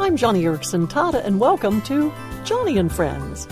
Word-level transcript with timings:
I'm 0.00 0.16
Joni 0.16 0.42
Eareckson 0.42 0.88
Tada, 0.88 1.24
and 1.24 1.38
welcome 1.38 1.80
to 1.82 2.10
Joni 2.42 2.80
and 2.80 2.92
Friends. 2.92 3.46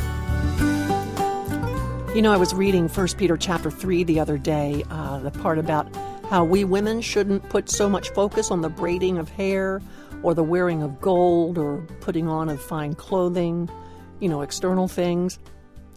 You 2.17 2.21
know, 2.21 2.33
I 2.33 2.37
was 2.37 2.53
reading 2.53 2.89
1 2.89 3.09
Peter 3.17 3.37
chapter 3.37 3.71
3 3.71 4.03
the 4.03 4.19
other 4.19 4.37
day, 4.39 4.83
uh, 4.91 5.21
the 5.21 5.31
part 5.31 5.59
about 5.59 5.87
how 6.27 6.43
we 6.43 6.65
women 6.65 7.01
shouldn't 7.01 7.49
put 7.49 7.71
so 7.71 7.89
much 7.89 8.11
focus 8.11 8.51
on 8.51 8.61
the 8.61 8.69
braiding 8.69 9.19
of 9.19 9.29
hair 9.29 9.81
or 10.25 10.35
the 10.35 10.43
wearing 10.43 10.83
of 10.83 11.01
gold 11.01 11.59
or 11.59 11.87
putting 12.01 12.27
on 12.27 12.49
of 12.49 12.61
fine 12.61 12.95
clothing, 12.95 13.71
you 14.19 14.29
know, 14.29 14.43
external 14.43 14.89
things. 14.89 15.39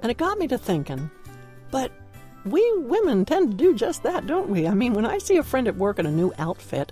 And 0.03 0.11
it 0.11 0.17
got 0.17 0.37
me 0.37 0.47
to 0.49 0.59
thinking, 0.59 1.09
but 1.71 1.91
we 2.45 2.63
women 2.77 3.25
tend 3.25 3.49
to 3.51 3.57
do 3.57 3.73
just 3.73 4.03
that, 4.03 4.27
don't 4.27 4.49
we? 4.49 4.67
I 4.67 4.75
mean, 4.75 4.93
when 4.93 5.07
I 5.07 5.17
see 5.17 5.37
a 5.37 5.43
friend 5.43 5.67
at 5.67 5.75
work 5.75 5.97
in 5.97 6.05
a 6.05 6.11
new 6.11 6.33
outfit, 6.37 6.91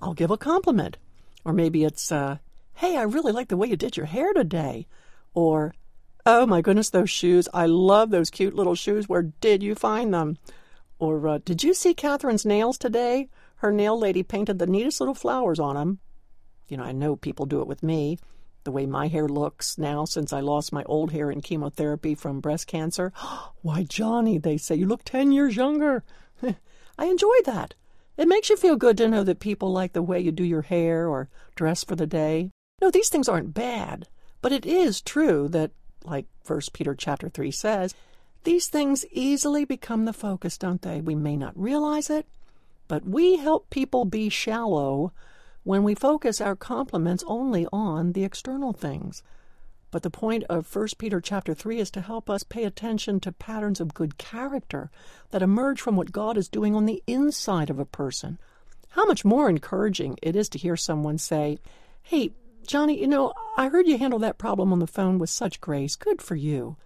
I'll 0.00 0.14
give 0.14 0.30
a 0.30 0.38
compliment. 0.38 0.96
Or 1.44 1.52
maybe 1.52 1.84
it's, 1.84 2.10
uh, 2.10 2.38
hey, 2.74 2.96
I 2.96 3.02
really 3.02 3.32
like 3.32 3.48
the 3.48 3.56
way 3.56 3.68
you 3.68 3.76
did 3.76 3.96
your 3.96 4.06
hair 4.06 4.32
today. 4.32 4.86
Or, 5.32 5.74
oh 6.26 6.46
my 6.46 6.60
goodness, 6.60 6.90
those 6.90 7.10
shoes. 7.10 7.48
I 7.54 7.66
love 7.66 8.10
those 8.10 8.30
cute 8.30 8.54
little 8.54 8.74
shoes. 8.74 9.08
Where 9.08 9.22
did 9.22 9.62
you 9.62 9.74
find 9.74 10.12
them? 10.12 10.38
Or, 10.98 11.26
uh, 11.26 11.38
did 11.44 11.62
you 11.62 11.74
see 11.74 11.94
Catherine's 11.94 12.46
nails 12.46 12.78
today? 12.78 13.28
Her 13.56 13.72
nail 13.72 13.98
lady 13.98 14.22
painted 14.22 14.58
the 14.58 14.66
neatest 14.66 15.00
little 15.00 15.14
flowers 15.14 15.58
on 15.58 15.76
them. 15.76 15.98
You 16.68 16.76
know, 16.76 16.84
I 16.84 16.92
know 16.92 17.16
people 17.16 17.46
do 17.46 17.60
it 17.60 17.66
with 17.66 17.82
me. 17.82 18.18
The 18.64 18.72
way 18.72 18.86
my 18.86 19.08
hair 19.08 19.28
looks 19.28 19.76
now 19.76 20.06
since 20.06 20.32
I 20.32 20.40
lost 20.40 20.72
my 20.72 20.84
old 20.84 21.12
hair 21.12 21.30
in 21.30 21.42
chemotherapy 21.42 22.14
from 22.14 22.40
breast 22.40 22.66
cancer. 22.66 23.12
Why, 23.62 23.84
Joni, 23.84 24.42
they 24.42 24.56
say, 24.56 24.74
you 24.74 24.86
look 24.86 25.04
10 25.04 25.32
years 25.32 25.56
younger. 25.56 26.02
I 26.98 27.06
enjoy 27.06 27.42
that. 27.44 27.74
It 28.16 28.28
makes 28.28 28.48
you 28.48 28.56
feel 28.56 28.76
good 28.76 28.96
to 28.98 29.08
know 29.08 29.24
that 29.24 29.40
people 29.40 29.72
like 29.72 29.92
the 29.92 30.02
way 30.02 30.20
you 30.20 30.32
do 30.32 30.44
your 30.44 30.62
hair 30.62 31.08
or 31.08 31.28
dress 31.56 31.84
for 31.84 31.96
the 31.96 32.06
day. 32.06 32.50
No, 32.80 32.90
these 32.90 33.08
things 33.08 33.28
aren't 33.28 33.54
bad, 33.54 34.08
but 34.42 34.52
it 34.52 34.66
is 34.66 35.00
true 35.00 35.48
that, 35.48 35.70
like 36.04 36.26
First 36.42 36.72
Peter 36.72 36.94
chapter 36.94 37.28
3 37.28 37.50
says, 37.50 37.94
these 38.44 38.66
things 38.66 39.06
easily 39.10 39.64
become 39.64 40.04
the 40.04 40.12
focus, 40.12 40.58
don't 40.58 40.82
they? 40.82 41.00
We 41.00 41.14
may 41.14 41.36
not 41.36 41.58
realize 41.58 42.10
it, 42.10 42.26
but 42.88 43.06
we 43.06 43.36
help 43.36 43.70
people 43.70 44.04
be 44.04 44.28
shallow 44.28 45.12
when 45.62 45.82
we 45.82 45.94
focus 45.94 46.42
our 46.42 46.54
compliments 46.54 47.24
only 47.26 47.66
on 47.72 48.12
the 48.12 48.22
external 48.22 48.74
things. 48.74 49.22
But 49.90 50.02
the 50.02 50.10
point 50.10 50.44
of 50.50 50.74
1 50.74 50.88
Peter 50.98 51.20
chapter 51.20 51.54
3 51.54 51.78
is 51.78 51.90
to 51.92 52.02
help 52.02 52.28
us 52.28 52.42
pay 52.42 52.64
attention 52.64 53.20
to 53.20 53.32
patterns 53.32 53.80
of 53.80 53.94
good 53.94 54.18
character 54.18 54.90
that 55.30 55.40
emerge 55.40 55.80
from 55.80 55.96
what 55.96 56.12
God 56.12 56.36
is 56.36 56.48
doing 56.48 56.74
on 56.74 56.84
the 56.84 57.02
inside 57.06 57.70
of 57.70 57.78
a 57.78 57.86
person. 57.86 58.38
How 58.90 59.06
much 59.06 59.24
more 59.24 59.48
encouraging 59.48 60.18
it 60.20 60.36
is 60.36 60.50
to 60.50 60.58
hear 60.58 60.76
someone 60.76 61.16
say, 61.16 61.58
Hey, 62.02 62.32
Joni, 62.66 62.98
you 62.98 63.06
know, 63.06 63.32
I 63.56 63.68
heard 63.68 63.86
you 63.86 63.98
handle 63.98 64.18
that 64.20 64.38
problem 64.38 64.72
on 64.72 64.78
the 64.78 64.86
phone 64.86 65.18
with 65.18 65.30
such 65.30 65.60
grace. 65.60 65.96
Good 65.96 66.20
for 66.20 66.36
you. 66.36 66.76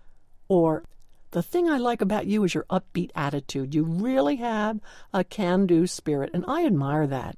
Or, 0.49 0.85
the 1.31 1.43
thing 1.43 1.69
I 1.69 1.77
like 1.77 2.01
about 2.01 2.27
you 2.27 2.43
is 2.45 2.55
your 2.55 2.65
upbeat 2.71 3.11
attitude. 3.15 3.75
You 3.75 3.85
really 3.85 4.37
have 4.37 4.81
a 5.13 5.25
can 5.25 5.67
do 5.67 5.87
spirit, 5.87 6.31
and 6.33 6.45
I 6.49 6.65
admire 6.65 7.07
that 7.07 7.37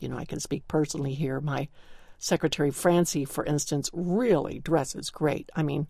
you 0.00 0.08
know, 0.08 0.16
I 0.16 0.24
can 0.24 0.40
speak 0.40 0.66
personally 0.66 1.14
here. 1.14 1.40
My 1.40 1.68
secretary, 2.18 2.70
Francie, 2.70 3.24
for 3.24 3.44
instance, 3.44 3.90
really 3.92 4.58
dresses 4.58 5.10
great. 5.10 5.50
I 5.54 5.62
mean, 5.62 5.86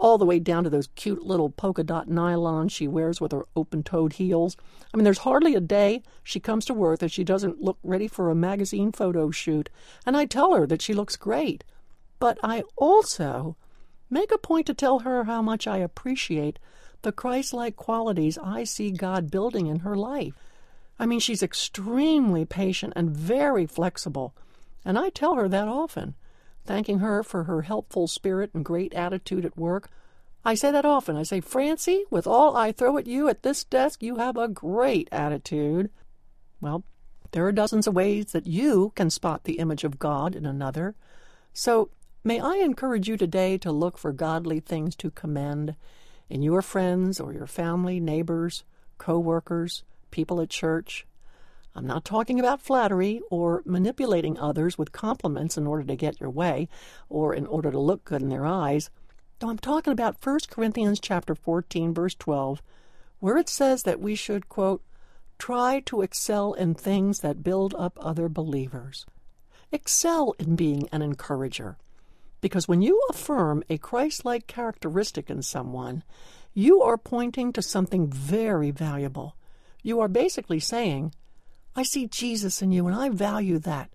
all 0.00 0.18
the 0.18 0.24
way 0.24 0.38
down 0.38 0.64
to 0.64 0.70
those 0.70 0.88
cute 0.96 1.22
little 1.22 1.50
polka 1.50 1.84
dot 1.84 2.08
nylons 2.08 2.72
she 2.72 2.88
wears 2.88 3.20
with 3.20 3.32
her 3.32 3.46
open 3.54 3.82
toed 3.82 4.14
heels. 4.14 4.56
I 4.92 4.96
mean, 4.96 5.04
there's 5.04 5.18
hardly 5.18 5.54
a 5.54 5.60
day 5.60 6.02
she 6.24 6.40
comes 6.40 6.64
to 6.64 6.74
work 6.74 6.98
that 7.00 7.12
she 7.12 7.22
doesn't 7.22 7.60
look 7.60 7.78
ready 7.84 8.08
for 8.08 8.30
a 8.30 8.34
magazine 8.34 8.92
photo 8.92 9.30
shoot. 9.30 9.68
And 10.06 10.16
I 10.16 10.24
tell 10.24 10.54
her 10.54 10.66
that 10.66 10.82
she 10.82 10.94
looks 10.94 11.16
great. 11.16 11.62
But 12.18 12.38
I 12.42 12.64
also 12.76 13.56
make 14.08 14.32
a 14.32 14.38
point 14.38 14.66
to 14.66 14.74
tell 14.74 15.00
her 15.00 15.24
how 15.24 15.42
much 15.42 15.66
I 15.66 15.76
appreciate 15.78 16.58
the 17.02 17.12
Christ 17.12 17.52
like 17.52 17.76
qualities 17.76 18.38
I 18.42 18.64
see 18.64 18.90
God 18.90 19.30
building 19.30 19.66
in 19.66 19.80
her 19.80 19.96
life. 19.96 20.34
I 20.98 21.06
mean, 21.06 21.20
she's 21.20 21.42
extremely 21.42 22.44
patient 22.44 22.92
and 22.96 23.10
very 23.10 23.64
flexible, 23.64 24.34
and 24.84 24.98
I 24.98 25.08
tell 25.08 25.34
her 25.34 25.48
that 25.48 25.66
often, 25.66 26.14
thanking 26.64 26.98
her 26.98 27.22
for 27.22 27.44
her 27.44 27.62
helpful 27.62 28.06
spirit 28.06 28.50
and 28.54 28.64
great 28.64 28.94
attitude 28.94 29.44
at 29.44 29.56
work. 29.56 29.90
I 30.44 30.54
say 30.54 30.70
that 30.70 30.84
often. 30.84 31.16
I 31.16 31.22
say, 31.22 31.40
Francie, 31.40 32.04
with 32.10 32.26
all 32.26 32.56
I 32.56 32.72
throw 32.72 32.96
at 32.96 33.06
you 33.06 33.28
at 33.28 33.42
this 33.42 33.64
desk, 33.64 34.02
you 34.02 34.16
have 34.16 34.36
a 34.36 34.48
great 34.48 35.08
attitude. 35.12 35.90
Well, 36.60 36.84
there 37.32 37.46
are 37.46 37.52
dozens 37.52 37.86
of 37.86 37.94
ways 37.94 38.32
that 38.32 38.46
you 38.46 38.92
can 38.96 39.10
spot 39.10 39.44
the 39.44 39.58
image 39.58 39.84
of 39.84 39.98
God 39.98 40.34
in 40.34 40.46
another. 40.46 40.94
So, 41.52 41.90
may 42.24 42.40
I 42.40 42.56
encourage 42.56 43.08
you 43.08 43.16
today 43.16 43.58
to 43.58 43.70
look 43.70 43.98
for 43.98 44.12
godly 44.12 44.60
things 44.60 44.96
to 44.96 45.10
commend 45.10 45.76
in 46.28 46.42
your 46.42 46.62
friends 46.62 47.20
or 47.20 47.32
your 47.32 47.46
family, 47.46 48.00
neighbors, 48.00 48.64
co 48.98 49.18
workers, 49.18 49.84
people 50.10 50.40
at 50.40 50.50
church. 50.50 51.06
I'm 51.74 51.86
not 51.86 52.04
talking 52.04 52.40
about 52.40 52.60
flattery 52.60 53.20
or 53.30 53.62
manipulating 53.64 54.38
others 54.38 54.76
with 54.76 54.92
compliments 54.92 55.56
in 55.56 55.66
order 55.66 55.84
to 55.84 55.96
get 55.96 56.20
your 56.20 56.30
way 56.30 56.68
or 57.08 57.34
in 57.34 57.46
order 57.46 57.70
to 57.70 57.78
look 57.78 58.04
good 58.04 58.22
in 58.22 58.28
their 58.28 58.46
eyes. 58.46 58.90
No, 59.40 59.50
I'm 59.50 59.58
talking 59.58 59.92
about 59.92 60.24
1 60.24 60.40
Corinthians 60.50 60.98
chapter 61.00 61.34
14 61.34 61.94
verse 61.94 62.14
12, 62.16 62.60
where 63.20 63.36
it 63.36 63.48
says 63.48 63.84
that 63.84 64.00
we 64.00 64.14
should 64.14 64.48
quote, 64.48 64.82
try 65.38 65.80
to 65.86 66.02
excel 66.02 66.52
in 66.54 66.74
things 66.74 67.20
that 67.20 67.42
build 67.42 67.74
up 67.78 67.96
other 68.00 68.28
believers. 68.28 69.06
Excel 69.72 70.34
in 70.38 70.56
being 70.56 70.88
an 70.92 71.02
encourager. 71.02 71.78
Because 72.40 72.66
when 72.66 72.82
you 72.82 73.00
affirm 73.08 73.62
a 73.70 73.78
Christ 73.78 74.24
like 74.24 74.46
characteristic 74.46 75.30
in 75.30 75.42
someone, 75.42 76.02
you 76.52 76.82
are 76.82 76.98
pointing 76.98 77.52
to 77.52 77.62
something 77.62 78.10
very 78.10 78.70
valuable 78.70 79.36
you 79.82 80.00
are 80.00 80.08
basically 80.08 80.60
saying, 80.60 81.14
I 81.74 81.82
see 81.82 82.06
Jesus 82.06 82.62
in 82.62 82.72
you 82.72 82.86
and 82.86 82.96
I 82.96 83.08
value 83.08 83.58
that. 83.60 83.90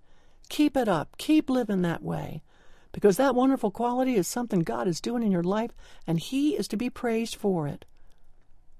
Keep 0.49 0.77
it 0.77 0.87
up. 0.87 1.17
Keep 1.17 1.49
living 1.49 1.81
that 1.81 2.03
way. 2.03 2.41
Because 2.91 3.17
that 3.17 3.35
wonderful 3.35 3.71
quality 3.71 4.15
is 4.15 4.27
something 4.27 4.61
God 4.61 4.87
is 4.87 5.01
doing 5.01 5.23
in 5.23 5.31
your 5.31 5.43
life 5.43 5.71
and 6.07 6.19
He 6.19 6.55
is 6.55 6.67
to 6.69 6.77
be 6.77 6.89
praised 6.89 7.35
for 7.35 7.67
it. 7.67 7.85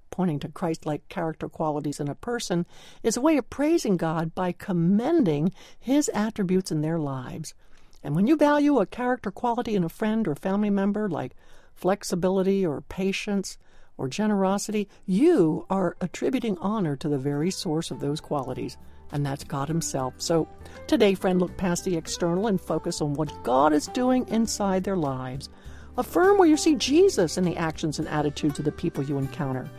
Pointing 0.09 0.39
to 0.39 0.47
Christ 0.47 0.85
like 0.85 1.09
character 1.09 1.50
qualities 1.50 2.00
in 2.00 2.07
a 2.07 2.16
person 2.16 2.66
is 3.03 3.17
a 3.17 3.22
way 3.22 3.35
of 3.35 3.50
praising 3.50 3.97
God 3.97 4.33
by 4.33 4.53
commending 4.53 5.51
His 5.77 6.09
attributes 6.13 6.72
in 6.72 6.81
their 6.81 6.97
lives. 7.00 7.53
And 8.01 8.16
when 8.16 8.27
you 8.27 8.38
value 8.38 8.79
a 8.79 8.85
character 8.85 9.31
quality 9.31 9.75
in 9.75 9.83
a 9.83 9.89
friend 9.89 10.27
or 10.27 10.35
family 10.35 10.69
member, 10.69 11.09
like 11.09 11.35
flexibility 11.73 12.66
or 12.66 12.81
patience, 12.81 13.57
or 13.97 14.07
generosity, 14.07 14.88
you 15.06 15.66
are 15.69 15.95
attributing 16.01 16.57
honor 16.59 16.95
to 16.97 17.09
the 17.09 17.17
very 17.17 17.51
source 17.51 17.91
of 17.91 18.00
those 18.00 18.19
qualities, 18.19 18.78
and 19.11 19.25
that's 19.25 19.44
God 19.44 19.67
Himself. 19.67 20.13
So 20.17 20.47
today, 20.88 21.16
friend, 21.16 21.39
look 21.39 21.56
past 21.57 21.85
the 21.85 21.97
external 21.97 22.47
and 22.47 22.59
focus 22.59 23.01
on 23.01 23.13
what 23.13 23.44
God 23.44 23.73
is 23.73 23.88
doing 23.88 24.28
inside 24.28 24.83
their 24.83 24.97
lives. 24.97 25.50
Affirm 25.97 26.38
where 26.38 26.47
you 26.47 26.57
see 26.57 26.75
Jesus 26.75 27.38
in 27.38 27.45
the 27.45 27.57
actions 27.57 28.00
and 28.00 28.07
attitudes 28.07 28.59
of 28.59 28.66
the 28.66 28.72
people 28.72 29.03
you 29.03 29.17
encounter. 29.17 29.69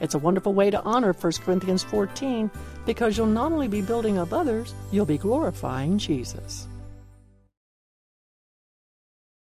It's 0.00 0.14
a 0.14 0.18
wonderful 0.18 0.54
way 0.54 0.70
to 0.70 0.82
honor 0.82 1.12
1 1.12 1.32
Corinthians 1.44 1.84
14 1.84 2.50
because 2.86 3.16
you'll 3.16 3.26
not 3.26 3.52
only 3.52 3.68
be 3.68 3.82
building 3.82 4.18
up 4.18 4.32
others, 4.32 4.74
you'll 4.90 5.06
be 5.06 5.18
glorifying 5.18 5.98
Jesus. 5.98 6.66